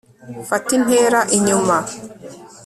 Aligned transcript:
fata 0.49 0.69
intera 0.79 1.19
inyuma 1.37 1.77